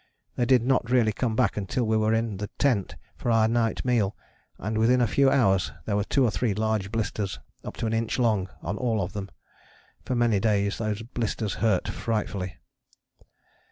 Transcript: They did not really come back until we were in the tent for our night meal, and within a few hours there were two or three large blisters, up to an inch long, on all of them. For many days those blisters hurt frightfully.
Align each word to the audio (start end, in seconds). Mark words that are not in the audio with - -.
They 0.35 0.45
did 0.45 0.63
not 0.63 0.89
really 0.89 1.13
come 1.13 1.35
back 1.35 1.57
until 1.57 1.83
we 1.85 1.95
were 1.95 2.11
in 2.11 2.37
the 2.37 2.47
tent 2.57 2.95
for 3.15 3.29
our 3.29 3.47
night 3.47 3.85
meal, 3.85 4.15
and 4.57 4.79
within 4.79 4.99
a 4.99 5.05
few 5.05 5.29
hours 5.29 5.71
there 5.85 5.95
were 5.95 6.03
two 6.03 6.23
or 6.25 6.31
three 6.31 6.55
large 6.55 6.91
blisters, 6.91 7.39
up 7.63 7.75
to 7.77 7.85
an 7.85 7.93
inch 7.93 8.17
long, 8.17 8.49
on 8.63 8.77
all 8.79 8.99
of 9.03 9.13
them. 9.13 9.29
For 10.03 10.15
many 10.15 10.39
days 10.39 10.79
those 10.79 11.03
blisters 11.03 11.53
hurt 11.61 11.87
frightfully. 11.87 12.57